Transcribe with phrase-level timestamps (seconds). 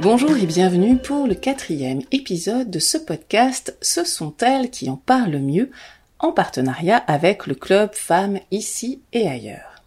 [0.00, 4.96] Bonjour et bienvenue pour le quatrième épisode de ce podcast Ce sont elles qui en
[4.96, 5.72] parlent mieux
[6.20, 9.82] en partenariat avec le club Femmes ici et ailleurs.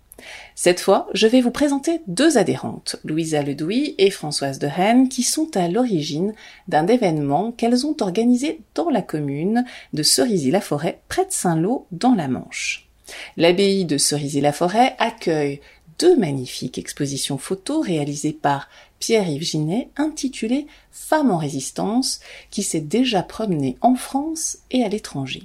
[0.53, 5.23] Cette fois, je vais vous présenter deux adhérentes, Louisa Ledouy et Françoise de Rennes, qui
[5.23, 6.33] sont à l'origine
[6.67, 12.27] d'un événement qu'elles ont organisé dans la commune de Cerisy-la-Forêt, près de Saint-Lô, dans la
[12.27, 12.89] Manche.
[13.37, 15.61] L'abbaye de Cerisy-la-Forêt accueille
[16.01, 23.21] deux magnifiques expositions photos réalisées par Pierre-Yves Ginet intitulées Femmes en résistance qui s'est déjà
[23.21, 25.43] promenée en France et à l'étranger.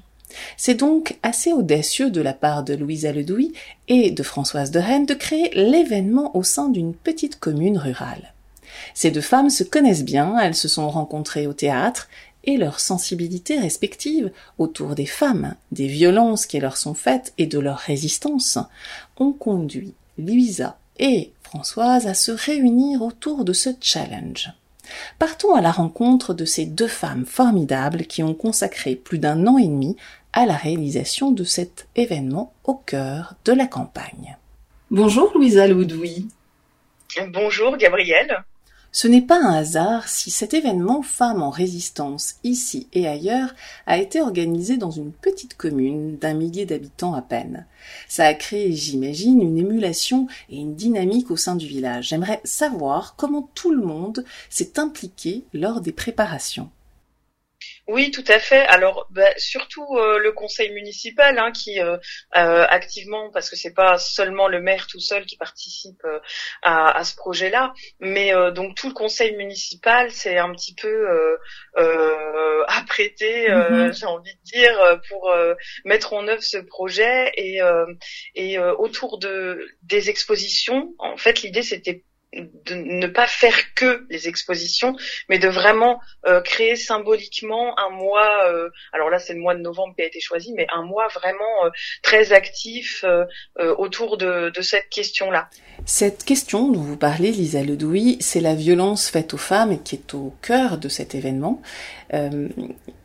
[0.56, 3.52] C'est donc assez audacieux de la part de Louisa Ledouy
[3.88, 8.32] et de Françoise de Rennes de créer l'événement au sein d'une petite commune rurale.
[8.94, 12.08] Ces deux femmes se connaissent bien, elles se sont rencontrées au théâtre,
[12.44, 17.58] et leurs sensibilités respectives autour des femmes, des violences qui leur sont faites et de
[17.58, 18.58] leur résistance
[19.18, 24.50] ont conduit Louisa et Françoise à se réunir autour de ce challenge.
[25.18, 29.58] Partons à la rencontre de ces deux femmes formidables qui ont consacré plus d'un an
[29.58, 29.96] et demi
[30.32, 34.36] à la réalisation de cet événement au cœur de la campagne.
[34.90, 36.28] Bonjour Louisa Loudoui.
[37.32, 38.44] Bonjour Gabrielle.
[38.92, 43.54] Ce n'est pas un hasard si cet événement Femmes en résistance ici et ailleurs
[43.86, 47.66] a été organisé dans une petite commune d'un millier d'habitants à peine.
[48.08, 52.08] Ça a créé, j'imagine, une émulation et une dynamique au sein du village.
[52.08, 56.70] J'aimerais savoir comment tout le monde s'est impliqué lors des préparations.
[57.88, 58.66] Oui, tout à fait.
[58.66, 61.96] Alors, bah, surtout euh, le conseil municipal hein, qui euh,
[62.36, 66.02] euh, activement, parce que c'est pas seulement le maire tout seul qui participe
[66.62, 71.38] à, ce projet-là, mais donc tout le conseil municipal, c'est un petit peu
[72.66, 73.96] apprêté, mm-hmm.
[73.96, 75.32] j'ai envie de dire, pour
[75.84, 77.60] mettre en œuvre ce projet et,
[78.34, 80.94] et autour de des expositions.
[80.98, 82.02] En fait, l'idée c'était
[82.34, 84.94] de ne pas faire que les expositions,
[85.28, 88.46] mais de vraiment euh, créer symboliquement un mois.
[88.46, 91.08] Euh, alors là, c'est le mois de novembre qui a été choisi, mais un mois
[91.08, 91.70] vraiment euh,
[92.02, 93.04] très actif
[93.56, 95.48] autour de, de, cette question-là.
[95.84, 100.14] Cette question dont vous parlez, Lisa Ledouy, c'est la violence faite aux femmes qui est
[100.14, 101.62] au cœur de cet événement.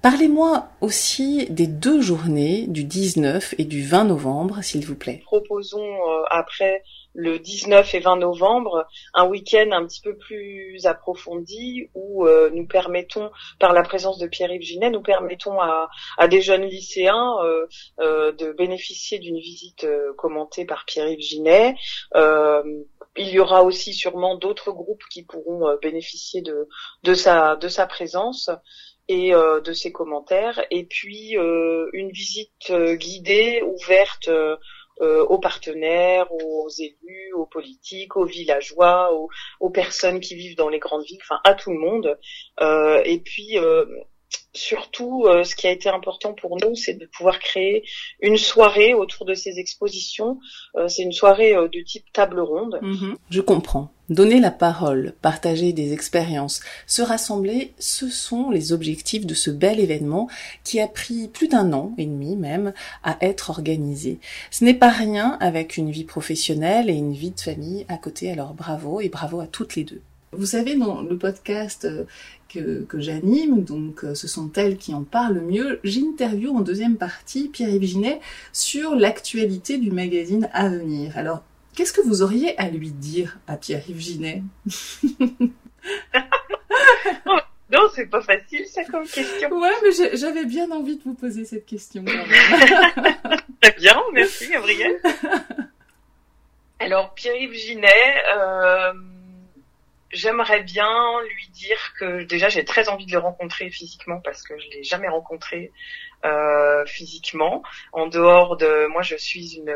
[0.01, 5.21] Parlez-moi aussi des deux journées du 19 et du 20 novembre, s'il vous plaît.
[5.25, 5.97] Proposons
[6.29, 6.83] après
[7.13, 12.65] le 19 et 20 novembre, un week-end un petit peu plus approfondi où euh, nous
[12.65, 15.89] permettons, par la présence de Pierre-Yves Ginet, nous permettons à,
[16.29, 17.67] des jeunes lycéens euh,
[17.99, 21.75] euh, de bénéficier d'une visite commentée par Pierre-Yves Ginet.
[23.17, 26.67] il y aura aussi sûrement d'autres groupes qui pourront bénéficier de,
[27.03, 28.49] de, sa, de sa présence
[29.09, 30.63] et de ses commentaires.
[30.71, 31.35] Et puis
[31.93, 34.29] une visite guidée, ouverte
[35.01, 39.11] euh, aux partenaires, aux élus, aux politiques, aux villageois,
[39.59, 42.19] aux, personnes qui vivent dans les grandes villes, enfin à tout le monde.
[42.59, 43.57] Euh, et puis
[44.53, 47.83] euh, surtout, ce qui a été important pour nous, c'est de pouvoir créer
[48.21, 50.39] une soirée autour de ces expositions.
[50.87, 52.79] c'est une soirée de type table ronde.
[52.81, 53.15] Mhm.
[53.29, 53.91] Je comprends.
[54.11, 59.79] Donner la parole, partager des expériences, se rassembler, ce sont les objectifs de ce bel
[59.79, 60.27] événement
[60.65, 62.73] qui a pris plus d'un an et demi même
[63.05, 64.19] à être organisé.
[64.49, 68.29] Ce n'est pas rien avec une vie professionnelle et une vie de famille à côté,
[68.29, 70.01] alors bravo et bravo à toutes les deux.
[70.33, 72.05] Vous savez, dans le podcast euh,
[72.47, 76.61] que, que j'anime, donc euh, ce sont elles qui en parlent le mieux, j'interview en
[76.61, 78.21] deuxième partie Pierre-Yves Ginet
[78.53, 81.17] sur l'actualité du magazine Avenir.
[81.17, 81.43] Alors,
[81.75, 84.43] Qu'est-ce que vous auriez à lui dire à Pierre-Yves Ginet
[87.71, 89.49] Non, c'est pas facile ça comme question.
[89.57, 92.03] Ouais, mais j'avais bien envie de vous poser cette question.
[93.61, 94.99] Très bien, merci Gabriel.
[96.79, 97.87] Alors Pierre-Yves Ginet,
[98.35, 98.91] euh,
[100.11, 104.57] j'aimerais bien lui dire que déjà j'ai très envie de le rencontrer physiquement parce que
[104.59, 105.71] je l'ai jamais rencontré
[106.25, 107.63] euh, physiquement.
[107.93, 109.75] En dehors de, moi je suis une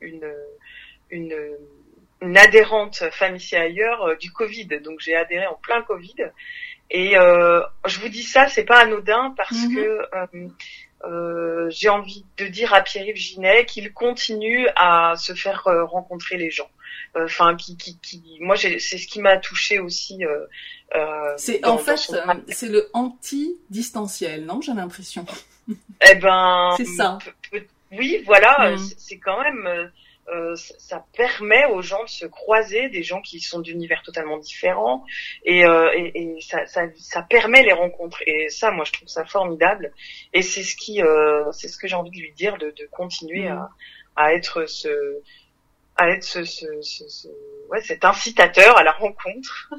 [0.00, 0.34] une
[1.10, 1.56] une,
[2.22, 4.66] une adhérente femme ici ailleurs euh, du Covid.
[4.82, 6.30] Donc j'ai adhéré en plein Covid.
[6.90, 9.74] Et euh, je vous dis ça, c'est pas anodin parce mhm.
[9.74, 10.00] que
[11.04, 15.84] euh, euh, j'ai envie de dire à Pierre-Yves Ginet qu'il continue à se faire euh,
[15.84, 16.70] rencontrer les gens.
[17.18, 20.22] Enfin, qui, qui, qui, moi, c'est ce qui m'a touché aussi.
[21.38, 21.96] c'est en fait,
[22.48, 25.24] c'est le anti-distanciel, non J'ai l'impression?
[26.06, 27.18] Eh ben, c'est ça.
[27.90, 28.78] Oui, voilà, mhm.
[28.98, 29.90] c'est quand même
[30.28, 35.04] euh, ça permet aux gens de se croiser, des gens qui sont d'univers totalement différents,
[35.44, 38.22] et, euh, et, et ça, ça, ça, permet les rencontres.
[38.26, 39.92] Et ça, moi, je trouve ça formidable.
[40.32, 42.88] Et c'est ce qui, euh, c'est ce que j'ai envie de lui dire, de, de
[42.90, 43.68] continuer à, mm.
[44.16, 45.20] à être ce,
[45.96, 47.28] à être ce, ce, ce, ce,
[47.70, 49.72] ouais, cet incitateur à la rencontre.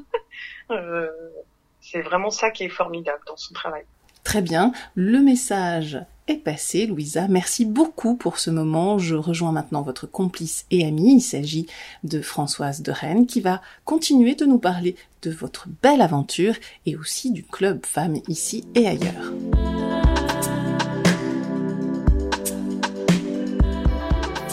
[1.80, 3.84] c'est vraiment ça qui est formidable dans son travail.
[4.28, 7.28] Très bien, le message est passé, Louisa.
[7.28, 8.98] Merci beaucoup pour ce moment.
[8.98, 11.14] Je rejoins maintenant votre complice et amie.
[11.14, 11.66] Il s'agit
[12.04, 16.52] de Françoise de Rennes qui va continuer de nous parler de votre belle aventure
[16.84, 19.32] et aussi du club femmes ici et ailleurs.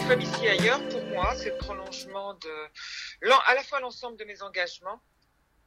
[0.07, 4.23] Club ici et ailleurs, pour moi, c'est le prolongement de, à la fois l'ensemble de
[4.23, 5.01] mes engagements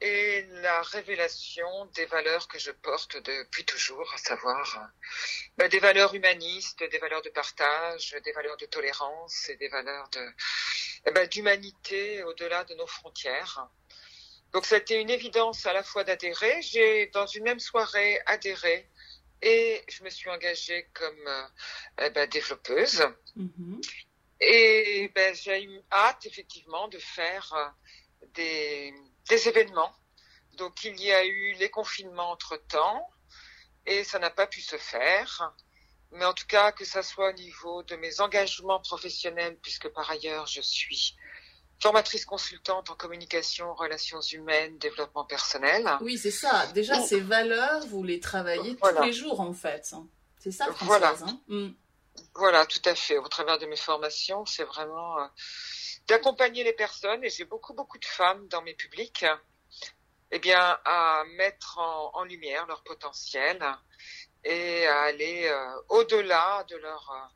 [0.01, 4.91] et la révélation des valeurs que je porte depuis toujours, à savoir
[5.61, 10.09] euh, des valeurs humanistes, des valeurs de partage, des valeurs de tolérance et des valeurs
[10.11, 10.33] de
[11.07, 13.69] eh ben, d'humanité au-delà de nos frontières.
[14.53, 16.63] Donc été une évidence à la fois d'adhérer.
[16.63, 18.89] J'ai dans une même soirée adhéré
[19.43, 21.47] et je me suis engagée comme euh,
[22.03, 23.03] eh ben, développeuse.
[23.37, 23.81] Mm-hmm.
[24.41, 28.95] Et ben, j'ai eu hâte effectivement de faire euh, des
[29.29, 29.93] des événements.
[30.57, 33.09] Donc il y a eu les confinements entre-temps
[33.87, 35.55] et ça n'a pas pu se faire.
[36.13, 40.11] Mais en tout cas, que ça soit au niveau de mes engagements professionnels, puisque par
[40.11, 41.15] ailleurs je suis
[41.81, 45.89] formatrice consultante en communication, relations humaines, développement personnel.
[46.01, 46.67] Oui, c'est ça.
[46.69, 49.95] Déjà, ces valeurs, vous les travaillez tous les jours en fait.
[50.39, 50.87] C'est ça, Françoise.
[50.87, 51.15] Voilà.
[51.23, 51.69] Hein mm.
[52.35, 53.19] voilà, tout à fait.
[53.19, 55.27] Au travers de mes formations, c'est vraiment euh,
[56.09, 59.25] d'accompagner les personnes, et j'ai beaucoup, beaucoup de femmes dans mes publics,
[60.31, 63.59] eh bien, à mettre en, lumière leur potentiel
[64.45, 67.29] et à aller euh, au-delà de leur, euh,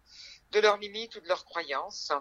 [0.52, 2.12] de leurs limites ou de leurs croyances.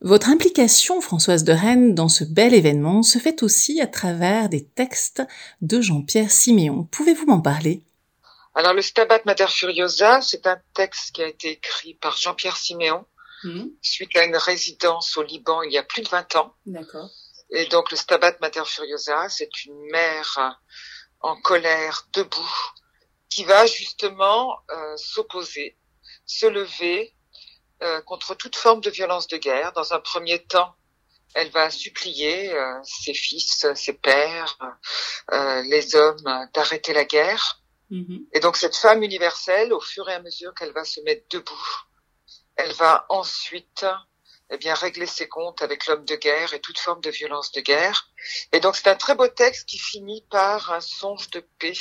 [0.00, 4.66] Votre implication, Françoise de Rennes, dans ce bel événement se fait aussi à travers des
[4.66, 5.22] textes
[5.62, 6.84] de Jean-Pierre Siméon.
[6.90, 7.82] Pouvez-vous m'en parler?
[8.54, 13.06] Alors, le Stabat Mater Furiosa, c'est un texte qui a été écrit par Jean-Pierre Siméon,
[13.46, 13.68] Hmm.
[13.80, 16.52] suite à une résidence au Liban il y a plus de 20 ans.
[16.66, 17.08] D'accord.
[17.50, 20.60] Et donc le Stabat Mater Furiosa, c'est une mère
[21.20, 22.72] en colère debout
[23.30, 25.78] qui va justement euh, s'opposer,
[26.24, 27.14] se lever
[27.84, 29.72] euh, contre toute forme de violence de guerre.
[29.74, 30.74] Dans un premier temps,
[31.34, 34.58] elle va supplier euh, ses fils, ses pères,
[35.30, 37.62] les hommes d'arrêter la guerre.
[37.90, 38.24] Hmm.
[38.32, 41.86] Et donc cette femme universelle, au fur et à mesure qu'elle va se mettre debout,
[42.56, 43.84] elle va ensuite
[44.50, 47.60] eh bien régler ses comptes avec l'homme de guerre et toute forme de violence de
[47.60, 48.12] guerre.
[48.52, 51.72] Et donc c'est un très beau texte qui finit par un songe de paix,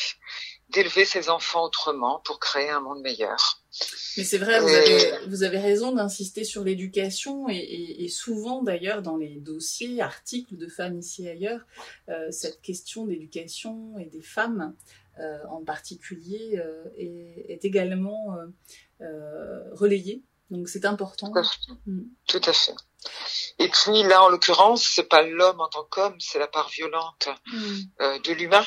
[0.70, 3.62] d'élever ses enfants autrement pour créer un monde meilleur.
[4.18, 7.58] Mais c'est vrai, vous, avez, vous, avez, raison d'insister sur l'éducation et,
[8.00, 11.60] et, souvent d'ailleurs dans les dossiers, articles de femmes ici et ailleurs,
[12.10, 14.74] euh, cette question d'éducation et des femmes
[15.20, 18.38] euh, en particulier euh, est, est, également
[19.74, 21.32] relayée donc c'est important.
[21.86, 22.02] Mm.
[22.28, 22.76] Tout à, fait.
[23.60, 27.30] Et puis là, en l'occurrence, c'est pas l'homme en tant qu'homme, c'est la part violente
[27.48, 27.78] mm.
[28.02, 28.66] euh, de l'humain,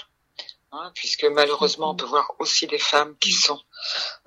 [0.72, 3.40] hein, puisque malheureusement, on peut voir aussi des femmes qui mm.
[3.46, 3.60] sont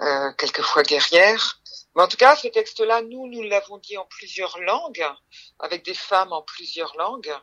[0.01, 1.59] euh, quelquefois guerrières.
[1.95, 5.05] Mais en tout cas, ce texte-là, nous, nous l'avons dit en plusieurs langues,
[5.59, 7.33] avec des femmes en plusieurs langues.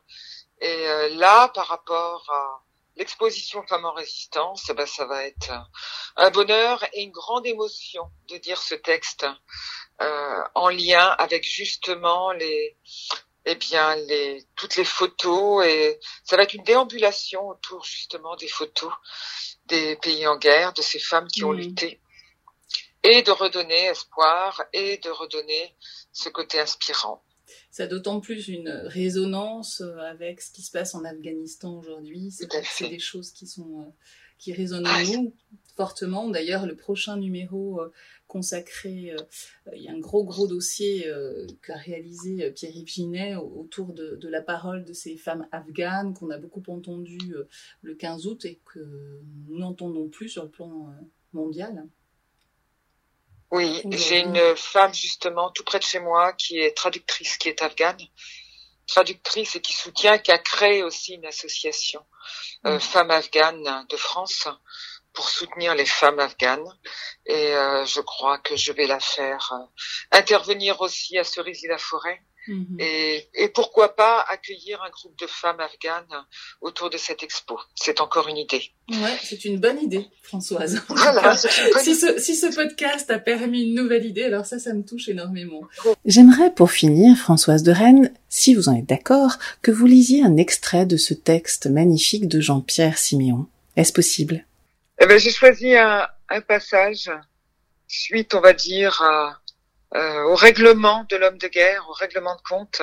[0.61, 2.63] Et euh, là, par rapport à
[2.97, 5.53] l'exposition Femmes en résistance, eh ben, ça va être
[6.17, 9.27] un bonheur et une grande émotion de dire ce texte
[10.01, 12.77] euh, en lien avec justement les
[13.47, 18.49] eh bien les toutes les photos et ça va être une déambulation autour justement des
[18.49, 18.93] photos
[19.67, 22.01] des pays en guerre, de ces femmes qui ont lutté
[23.03, 25.75] et de redonner espoir et de redonner
[26.13, 27.23] ce côté inspirant.
[27.71, 32.31] Ça a d'autant plus une résonance euh, avec ce qui se passe en Afghanistan aujourd'hui.
[32.31, 32.51] C'est
[32.89, 33.93] des choses qui sont euh,
[34.39, 35.35] qui résonnent en nous
[35.77, 36.29] fortement.
[36.29, 37.81] D'ailleurs, le prochain numéro
[38.29, 39.17] consacré, euh,
[39.75, 44.29] il y a un gros gros dossier euh, qu'a réalisé euh, Pierre-Yves Ginet autour de,
[44.29, 47.19] la parole de ces femmes afghanes qu'on a beaucoup entendu
[47.81, 48.79] le 15 août et que
[49.49, 50.95] nous n'entendons plus sur le plan
[51.33, 51.87] mondial.
[53.51, 57.63] Oui, j'ai une femme justement tout près de chez moi qui est traductrice, qui est
[57.63, 57.97] afghane,
[58.87, 62.05] traductrice et qui soutient, qui a créé aussi une association
[62.65, 62.79] mmh.
[62.79, 64.47] Femmes afghanes de France
[65.19, 66.69] pour soutenir les femmes afghanes.
[67.27, 72.21] Et euh, je crois que je vais la faire euh, intervenir aussi à Cerisy-la-Forêt.
[72.47, 72.77] Mhm.
[72.79, 76.25] Et, et, pourquoi pas accueillir un groupe de femmes afghanes
[76.61, 78.63] autour de cette expo C'est encore une idée.
[78.91, 80.81] Ouais, c'est une bonne idée, Françoise.
[80.89, 84.85] Voilà, si, ce, si, ce, podcast a permis une nouvelle idée, alors ça, ça me
[84.85, 85.63] touche énormément.
[86.07, 89.33] J'aimerais, pour finir, Françoise de Rennes, si vous en êtes d'accord,
[89.63, 93.47] que vous lisiez un extrait de ce texte magnifique de Jean-Pierre Siméon.
[93.77, 94.47] Est-ce possible?
[95.01, 97.11] Eh ben, j'ai choisi un, un, passage
[97.87, 99.03] suite, on va dire,
[99.95, 102.83] euh, au règlement de l'homme de guerre, au règlement de compte,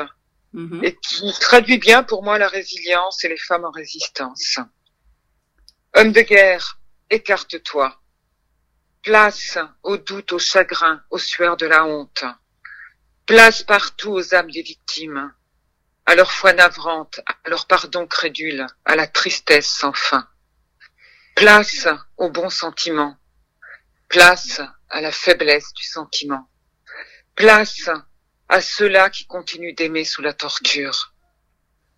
[0.54, 0.84] mhm.
[0.84, 4.58] et qui traduit bien pour moi la résilience et les femmes en résistance.
[5.94, 6.80] Homme de guerre,
[7.10, 8.02] écarte-toi.
[9.04, 12.24] Place au doute, au chagrin, aux sueurs de la honte.
[13.28, 15.32] Place partout aux âmes des victimes,
[16.08, 20.28] à leur foi navrante, à leur pardon crédule, à la tristesse sans fin.
[21.36, 23.16] Place au bon sentiment.
[24.10, 26.48] Place à la faiblesse du sentiment.
[27.36, 27.90] Place
[28.50, 31.14] à ceux-là qui continuent d'aimer sous la torture.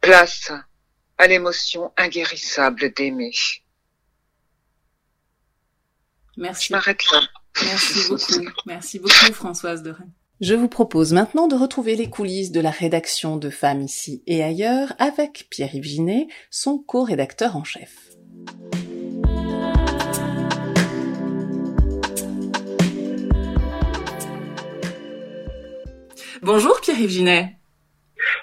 [0.01, 0.51] Place
[1.17, 3.31] à l'émotion inguérissable d'aimer.
[6.37, 6.67] Merci.
[6.67, 7.21] Je m'arrête là.
[7.63, 8.51] Merci beaucoup.
[8.65, 10.13] Merci beaucoup, Françoise de Rennes.
[10.39, 14.43] Je vous propose maintenant de retrouver les coulisses de la rédaction de Femmes ici et
[14.43, 18.11] ailleurs avec Pierre-Yves Ginet, son co-rédacteur en chef.
[26.43, 27.57] Bonjour Pierre-Yves Ginet.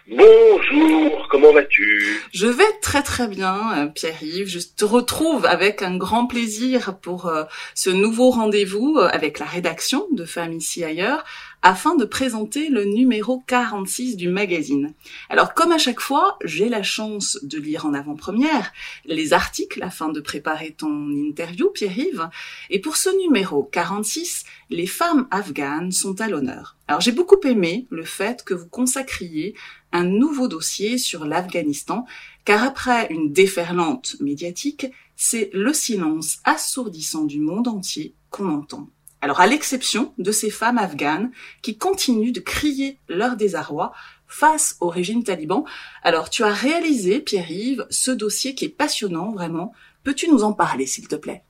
[0.08, 2.20] Bonjour, comment vas-tu?
[2.32, 4.48] Je vais très très bien, euh, Pierre-Yves.
[4.48, 9.46] Je te retrouve avec un grand plaisir pour euh, ce nouveau rendez-vous euh, avec la
[9.46, 11.24] rédaction de Femmes ici ailleurs
[11.64, 14.92] afin de présenter le numéro 46 du magazine.
[15.30, 18.70] Alors comme à chaque fois, j'ai la chance de lire en avant-première
[19.06, 22.28] les articles afin de préparer ton interview, Pierre-Yves.
[22.68, 26.76] Et pour ce numéro 46, les femmes afghanes sont à l'honneur.
[26.86, 29.54] Alors j'ai beaucoup aimé le fait que vous consacriez
[29.90, 32.04] un nouveau dossier sur l'Afghanistan,
[32.44, 38.90] car après une déferlante médiatique, c'est le silence assourdissant du monde entier qu'on entend.
[39.24, 43.94] Alors à l'exception de ces femmes afghanes qui continuent de crier leur désarroi
[44.28, 45.64] face au régime taliban.
[46.02, 49.72] Alors tu as réalisé, Pierre-Yves, ce dossier qui est passionnant vraiment.
[50.04, 51.40] Peux-tu nous en parler, s'il te plaît?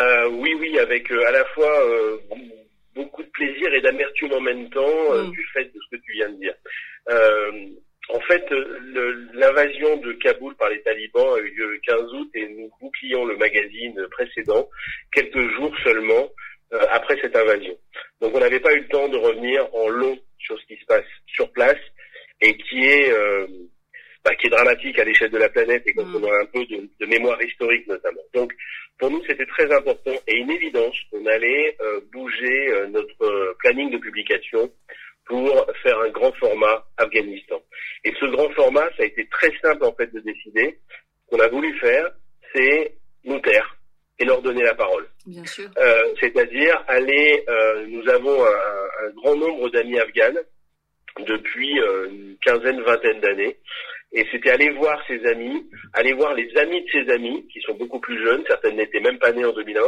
[0.00, 2.16] Euh, Oui, oui, avec euh, à la fois euh,
[2.94, 5.30] beaucoup de plaisir et d'amertume en même temps Mm.
[5.32, 6.54] du fait de ce que tu viens de dire.
[8.08, 8.46] En fait,
[9.34, 13.24] l'invasion de Kaboul par les talibans a eu lieu le 15 août et nous bouclions
[13.26, 14.70] le magazine précédent
[15.12, 16.30] quelques jours seulement
[16.72, 17.76] euh, après cette invasion.
[18.20, 20.86] Donc on n'avait pas eu le temps de revenir en long sur ce qui se
[20.86, 21.78] passe sur place
[22.40, 23.46] et qui est euh,
[24.24, 26.16] bah, qui est dramatique à l'échelle de la planète et quand Mm.
[26.16, 28.22] on a un peu de, de mémoire historique notamment.
[28.34, 28.52] Donc
[28.98, 33.54] pour nous c'était très important et une évidence qu'on allait euh, bouger euh, notre euh,
[33.60, 34.70] planning de publication
[35.26, 37.60] pour faire un grand format Afghanistan.
[38.04, 40.78] Et ce grand format, ça a été très simple en fait de décider.
[41.24, 42.10] Ce qu'on a voulu faire,
[42.54, 42.94] c'est
[43.24, 43.76] nous taire
[44.18, 45.06] et leur donner la parole.
[45.26, 45.68] Bien sûr.
[45.78, 50.40] Euh, c'est-à-dire aller, euh, nous avons un, un grand nombre d'amis afghanes
[51.26, 53.56] depuis euh, une quinzaine, vingtaine d'années.
[54.12, 57.74] Et c'était aller voir ses amis, aller voir les amis de ses amis, qui sont
[57.74, 59.82] beaucoup plus jeunes, certaines n'étaient même pas nées en 2001,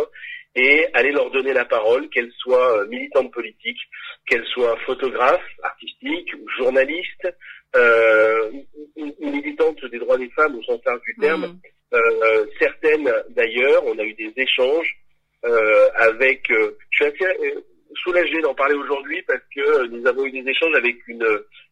[0.57, 3.81] et aller leur donner la parole, qu'elles soient euh, militantes politiques,
[4.27, 7.29] qu'elles soient photographes, artistiques, ou journalistes,
[7.77, 8.51] euh,
[9.21, 11.61] militantes des droits des femmes au sens large du terme, Mm.
[11.93, 14.97] Euh, certaines d'ailleurs, on a eu des échanges
[15.45, 16.51] euh, avec.
[16.51, 17.61] euh, je suis assez euh,
[18.05, 21.27] soulagé d'en parler aujourd'hui parce que euh, nous avons eu des échanges avec une,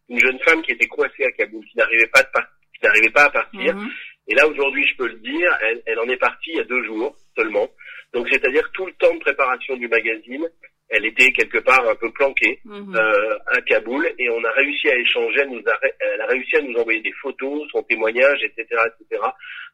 [0.09, 3.09] une jeune femme qui était coincée à Kaboul, qui n'arrivait pas, de par- qui n'arrivait
[3.11, 3.75] pas à partir.
[3.75, 3.89] Mhm.
[4.29, 6.63] Et là aujourd'hui, je peux le dire, elle, elle en est partie il y a
[6.65, 7.67] deux jours seulement.
[8.13, 10.47] Donc c'est-à-dire tout le temps de préparation du magazine,
[10.89, 12.95] elle était quelque part un peu planquée Mhm.
[12.95, 16.55] euh, à Kaboul et on a réussi à échanger, elle, nous a, elle a réussi
[16.57, 19.21] à nous envoyer des photos, son témoignage, etc., etc.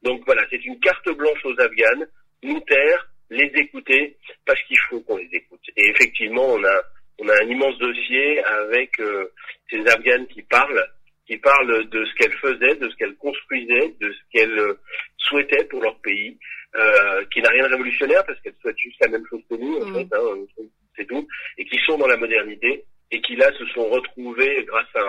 [0.02, 2.08] Donc voilà, c'est une carte blanche aux Afghanes,
[2.42, 5.62] nous taire, les écouter, parce qu'il faut qu'on les écoute.
[5.78, 6.82] Et effectivement, on a
[7.20, 9.26] on a un immense dossier avec euh,
[9.70, 10.84] ces Afghanes qui parlent,
[11.28, 14.74] qui parlent de ce qu'elles faisaient, de ce qu'elles construisaient, de ce qu'elles euh,
[15.18, 16.38] souhaitaient pour leur pays,
[16.76, 19.76] euh, qui n'a rien de révolutionnaire parce qu'elles souhaitent juste la même chose que nous,
[19.78, 19.94] en Mhm.
[19.94, 20.64] fait, hein,
[20.98, 21.28] c'est tout,
[21.60, 25.02] et qui sont dans la modernité et qui là se sont retrouvés grâce à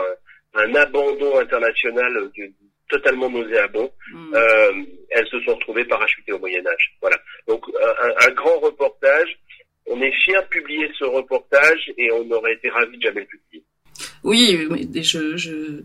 [0.60, 2.30] un, un abandon international
[2.88, 3.90] totalement nauséabond.
[4.12, 4.34] Mm.
[4.34, 4.72] Euh,
[5.10, 6.96] elles se sont retrouvées parachutées au Moyen Âge.
[7.00, 7.16] Voilà.
[7.48, 7.64] Donc
[8.02, 9.38] un, un grand reportage.
[9.86, 13.26] On est fiers de publier ce reportage et on aurait été ravis de jamais le
[13.26, 13.62] publier.
[14.22, 15.82] Oui, mais je, je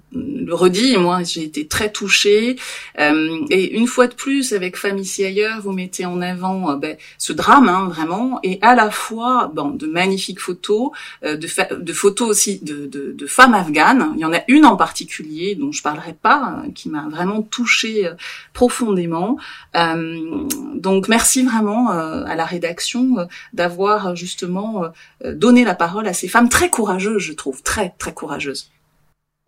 [0.49, 2.57] le redis, moi j'ai été très touchée.
[2.99, 6.75] Euh, et une fois de plus, avec Femmes ici ailleurs, vous mettez en avant euh,
[6.75, 10.89] ben, ce drame, hein, vraiment, et à la fois bon, de magnifiques photos,
[11.23, 14.13] euh, de, de photos aussi de, de, de femmes afghanes.
[14.15, 17.43] Il y en a une en particulier dont je parlerai pas, euh, qui m'a vraiment
[17.43, 18.15] touchée euh,
[18.53, 19.37] profondément.
[19.75, 24.83] Euh, donc merci vraiment à la rédaction d'avoir justement
[25.23, 28.71] donné la parole à ces femmes très courageuses, je trouve, très très courageuses.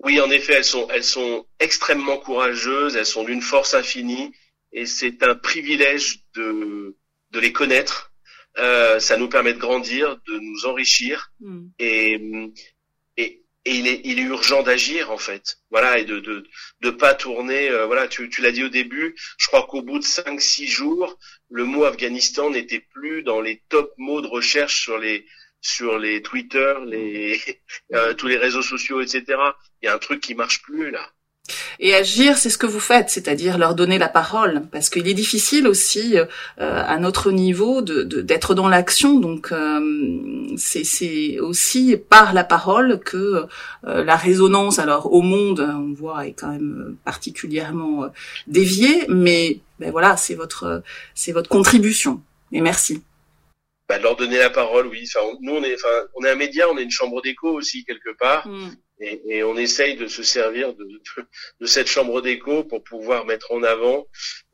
[0.04, 4.32] Oui, en effet, elles sont, elles sont extrêmement courageuses, elles sont d'une force infinie,
[4.72, 6.96] et c'est un privilège de,
[7.32, 8.12] de les connaître.
[8.58, 11.68] Euh, ça nous permet de grandir, de nous enrichir, Mm.
[11.80, 12.20] et,
[13.18, 15.60] et et il est, il est urgent d'agir en fait.
[15.70, 16.44] Voilà et de de
[16.82, 17.70] de pas tourner.
[17.70, 19.16] Euh, voilà, tu, tu l'as dit au début.
[19.38, 21.18] Je crois qu'au bout de cinq six jours,
[21.52, 25.28] le mot Afghanistan n'était plus dans les top mots de recherche sur les
[25.62, 27.40] sur les Twitter, les
[27.94, 29.24] euh, tous les réseaux sociaux, etc.
[29.82, 31.12] Il y a un truc qui marche plus là.
[31.80, 35.14] Et agir, c'est ce que vous faites, c'est-à-dire leur donner la parole, parce qu'il est
[35.14, 36.26] difficile aussi euh,
[36.58, 39.20] à notre niveau de d'être dans l'action.
[39.20, 39.80] Donc euh,
[40.58, 43.48] c'est aussi par la parole que
[43.88, 48.06] euh, la résonance, alors au monde, on voit, est quand même particulièrement
[48.48, 50.84] déviée, mais ben voilà, c'est votre
[51.16, 52.22] c'est votre contribution.
[52.52, 53.02] Et merci.
[53.92, 55.06] Bah, leur donner la parole, oui.
[55.14, 57.84] Enfin, nous, on est, enfin, on est un média, on est une chambre d'écho aussi
[57.84, 58.48] quelque part.
[58.48, 58.72] Mm
[59.02, 60.88] et, et, on essaye de se servir de,
[61.60, 64.08] de, cette chambre d'écho pour pouvoir mettre en avant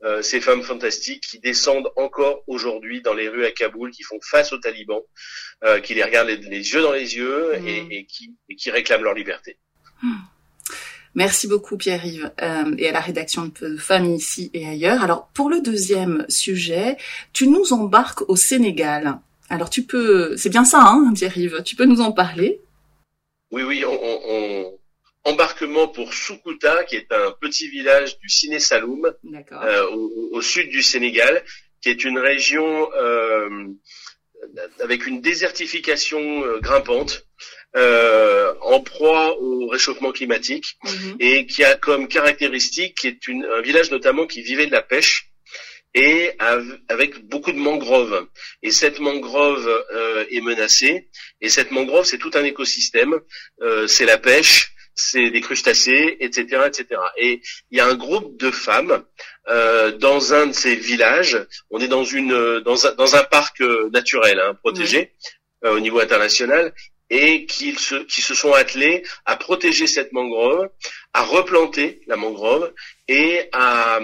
[0.04, 4.18] euh, ces femmes fantastiques qui descendent encore aujourd'hui dans les rues à Kaboul, qui font
[4.22, 5.02] face aux talibans,
[5.64, 7.92] euh, qui les regardent les, yeux dans les yeux et, mmh.
[7.92, 9.58] et, qui, et, qui, réclament leur liberté.
[10.02, 10.14] Mmh.
[11.14, 15.02] Merci beaucoup Pierre-Yves euh, et à la rédaction de Femmes ici et ailleurs.
[15.02, 16.96] Alors pour le deuxième sujet,
[17.32, 19.18] tu nous embarques au Sénégal.
[19.50, 22.60] Alors tu peux, c'est bien ça, hein, Pierre-Yves, tu peux nous en parler?
[23.50, 24.78] Oui, oui, on, on,
[25.24, 29.12] embarquement pour Soukouta, qui est un petit village du Ciné Saloum,
[29.52, 31.42] euh, au, au, sud du Sénégal,
[31.82, 33.68] qui est une région euh,
[34.80, 37.26] avec une désertification euh, grimpante,
[37.76, 41.16] euh, en proie au réchauffement climatique, mhm.
[41.20, 44.82] et qui a comme caractéristique, qui est une, un village notamment qui vivait de la
[44.82, 45.27] pêche,
[45.98, 46.32] et
[46.88, 48.28] avec beaucoup de mangroves.
[48.62, 51.08] Et cette mangrove euh, est menacée.
[51.40, 53.18] Et cette mangrove, c'est tout un écosystème.
[53.62, 57.00] Euh, c'est la pêche, c'est des crustacés, etc., etc.
[57.16, 57.40] Et
[57.72, 59.02] il y a un groupe de femmes
[59.48, 61.44] euh, dans un de ces villages.
[61.70, 63.60] On est dans une dans un, dans un parc
[63.92, 65.14] naturel hein, protégé
[65.64, 66.72] au niveau international
[67.10, 70.68] et qui se, qui se sont attelés à protéger cette mangrove,
[71.12, 72.72] à replanter la mangrove
[73.08, 73.98] et à,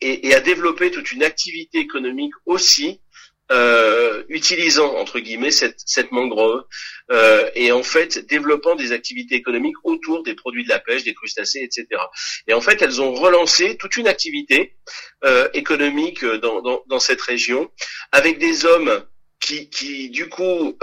[0.00, 3.00] et, et, à développer toute une activité économique aussi
[3.52, 6.64] euh, utilisant entre guillemets cette, mangrove
[7.10, 11.14] euh, et en fait développant des activités économiques autour des produits de la pêche, des
[11.14, 12.00] crustacés, etc.
[12.46, 14.76] Et en fait, elles ont relancé toute une activité
[15.24, 17.72] euh, économique dans, cette région
[18.12, 19.04] avec des hommes
[19.40, 20.78] qui, du coup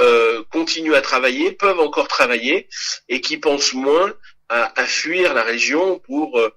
[0.52, 2.68] continuent à travailler, peuvent encore travailler
[3.08, 4.14] et qui pensent moins
[4.50, 6.50] à, fuir la région pour euh,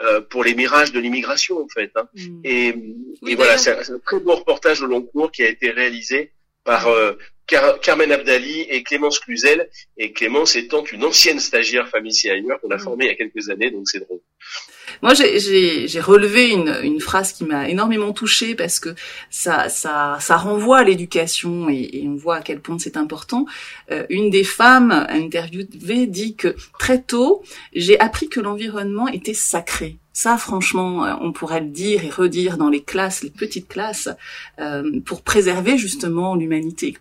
[0.00, 1.90] euh, pour les mirages de l'immigration en fait.
[1.96, 2.08] Hein.
[2.14, 2.40] Mm.
[2.44, 2.74] Et,
[3.26, 6.32] et voilà, c'est un, très beau reportage au long cours qui a été réalisé
[6.68, 7.12] par euh,
[7.46, 9.70] Carmen Abdali et Clémence Cluzel.
[9.96, 12.12] Et Clémence étant une ancienne stagiaire famille
[12.60, 12.80] qu'on a mm.
[12.80, 14.20] formée il y a quelques années, donc c'est drôle.
[15.00, 18.90] Moi, j'ai relevé une, une, phrase qui m'a énormément touchée parce que
[19.30, 23.46] ça, ça, ça renvoie à l'éducation et, et, on voit à quel point c'est important.
[23.90, 29.96] Euh, une des femmes interviewées dit que très tôt, j'ai appris que l'environnement était sacré.
[30.20, 34.08] Ça, franchement, euh, on pourrait le dire et redire dans les classes, les petites classes,
[34.58, 36.98] euh, pour préserver justement l'humanité.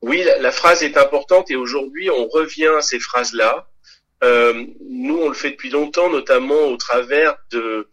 [0.00, 3.68] Oui, la, phrase est importante et aujourd'hui, on revient à ces phrases-là
[4.24, 7.86] euh, nous, on le fait depuis longtemps, notamment au travers de...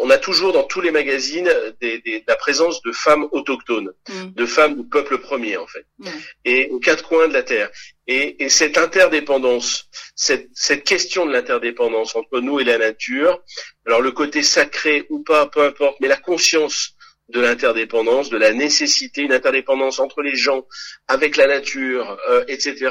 [0.00, 1.48] On a toujours dans tous les magazines
[1.80, 4.32] des, la présence de femmes autochtones, mm.
[4.34, 6.08] de femmes du peuple premier en fait, mm.
[6.44, 7.70] et aux quatre coins de la terre.
[8.06, 13.42] Et, et cette interdépendance, cette, cette question de l'interdépendance entre nous et la nature,
[13.86, 16.96] alors le côté sacré ou pas, peu importe, mais la conscience
[17.28, 20.66] de l'interdépendance, de la nécessité, une interdépendance entre les gens,
[21.08, 22.90] avec la nature, euh, etc.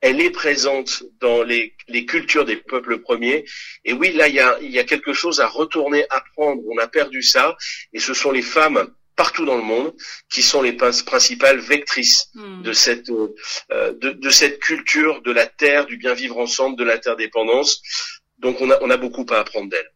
[0.00, 3.44] Elle est présente dans les, les, cultures des peuples premiers.
[3.84, 6.62] Et oui, là, il y a, y a quelque chose à retourner, apprendre.
[6.68, 7.56] On a perdu ça.
[7.92, 9.94] Et ce sont les femmes partout dans le monde
[10.30, 12.62] qui sont les principales vectrices hmm.
[12.62, 16.84] de cette euh, de, de, cette culture de la terre, du bien vivre ensemble, de
[16.84, 17.82] l'interdépendance.
[18.38, 19.90] Donc on a, on a beaucoup à apprendre d'elles.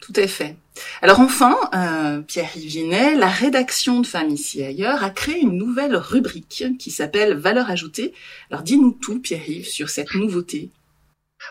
[0.00, 0.56] Tout à fait.
[1.02, 5.56] Alors enfin, euh, Pierre-Yves Ginet, la rédaction de Femmes ici et ailleurs a créé une
[5.56, 8.12] nouvelle rubrique qui s'appelle Valeurs ajoutées.
[8.50, 10.70] Alors dis-nous tout, Pierre-Yves, sur cette nouveauté.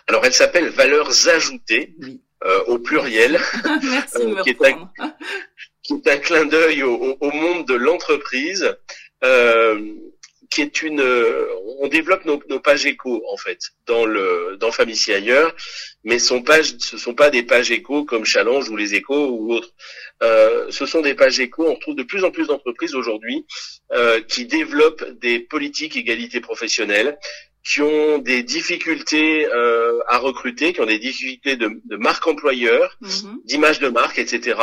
[0.08, 1.96] Alors elle s'appelle Valeurs ajoutées,
[2.46, 3.40] euh, au pluriel,
[3.84, 4.90] Merci de me euh, qui, est un,
[5.82, 8.76] qui, est un, clin d'œil au, au, monde de l'entreprise.
[9.24, 9.94] Euh,
[10.54, 11.02] qui est une,
[11.80, 15.56] on développe nos, nos, pages éco en fait dans le dans Famille ailleurs,
[16.04, 19.52] mais son page, ce sont pas des pages éco comme Challenge ou les échos ou
[19.54, 19.74] autres.
[20.22, 21.66] Euh, ce sont des pages éco.
[21.68, 23.48] On retrouve de plus en plus d'entreprises aujourd'hui
[23.94, 27.18] euh, qui développent des politiques égalité professionnelle,
[27.64, 32.96] qui ont des difficultés euh, à recruter, qui ont des difficultés de, de marque employeur,
[33.02, 33.40] mhm.
[33.46, 34.60] d'image de marque, etc.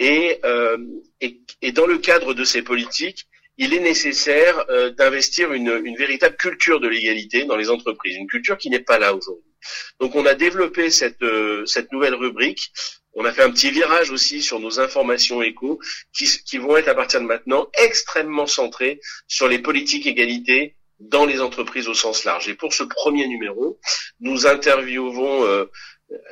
[0.00, 0.76] Et, euh,
[1.20, 3.28] et, et dans le cadre de ces politiques,
[3.60, 8.26] il est nécessaire euh, d'investir une, une véritable culture de l'égalité dans les entreprises, une
[8.26, 9.52] culture qui n'est pas là aujourd'hui.
[10.00, 12.72] Donc on a développé cette, euh, cette nouvelle rubrique.
[13.12, 15.78] On a fait un petit virage aussi sur nos informations éco
[16.12, 21.26] qui, qui vont être à partir de maintenant extrêmement centrées sur les politiques égalité dans
[21.26, 22.48] les entreprises au sens large.
[22.48, 23.78] Et pour ce premier numéro,
[24.20, 25.66] nous interviewons euh,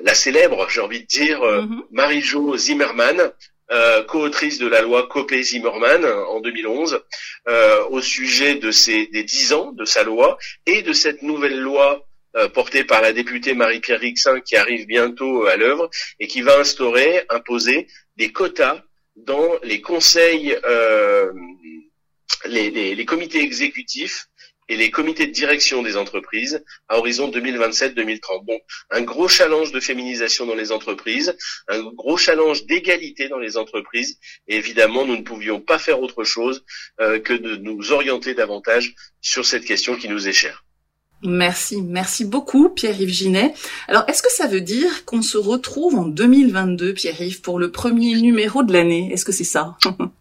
[0.00, 1.82] la célèbre, j'ai envie de dire, euh, mm-hmm.
[1.90, 3.32] Marie-Jo Zimmermann,
[3.70, 7.02] euh, co-autrice de la loi Copé-Zimmermann en 2011,
[7.48, 11.60] euh, au sujet de ces, des dix ans de sa loi et de cette nouvelle
[11.60, 16.40] loi euh, portée par la députée Marie-Pierre Rixin qui arrive bientôt à l'œuvre et qui
[16.40, 18.82] va instaurer, imposer des quotas
[19.16, 21.32] dans les conseils, euh,
[22.46, 24.28] les, les comités exécutifs
[24.68, 28.44] et les comités de direction des entreprises à horizon 2027-2030.
[28.44, 31.36] Bon, un gros challenge de féminisation dans les entreprises,
[31.68, 34.18] un gros challenge d'égalité dans les entreprises.
[34.46, 36.64] Et évidemment, nous ne pouvions pas faire autre chose
[37.00, 40.64] euh, que de nous orienter davantage sur cette question qui nous est chère.
[41.24, 43.52] Merci, merci beaucoup Pierre-Yves Ginet.
[43.88, 48.14] Alors, est-ce que ça veut dire qu'on se retrouve en 2022, Pierre-Yves, pour le premier
[48.20, 49.10] numéro de l'année?
[49.12, 49.76] Est-ce que c'est ça?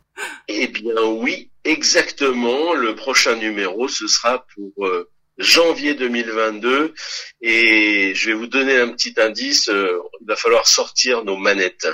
[0.47, 2.73] Eh bien oui, exactement.
[2.73, 6.93] Le prochain numéro, ce sera pour euh, janvier 2022.
[7.41, 9.69] Et je vais vous donner un petit indice.
[9.69, 11.87] Euh, il va falloir sortir nos manettes.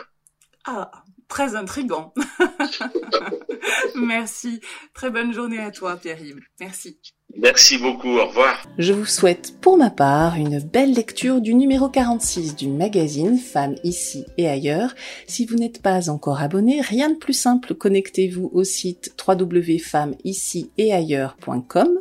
[0.66, 0.92] Ah,
[1.28, 2.14] très intrigant.
[3.96, 4.60] Merci.
[4.94, 6.42] Très bonne journée à toi, Pierre-Yves.
[6.60, 7.00] Merci.
[7.36, 8.62] Merci beaucoup, au revoir.
[8.78, 13.78] Je vous souhaite pour ma part une belle lecture du numéro 46 du magazine Femmes
[13.84, 14.94] ici et ailleurs.
[15.28, 22.00] Si vous n'êtes pas encore abonné, rien de plus simple, connectez-vous au site www.femmesilletetailleurs.com.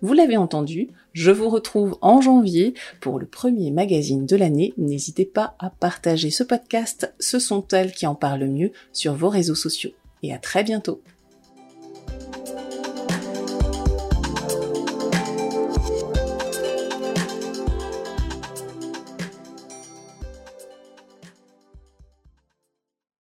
[0.00, 4.74] Vous l'avez entendu, je vous retrouve en janvier pour le premier magazine de l'année.
[4.78, 9.28] N'hésitez pas à partager ce podcast, ce sont elles qui en parlent mieux sur vos
[9.28, 9.92] réseaux sociaux.
[10.22, 11.02] Et à très bientôt.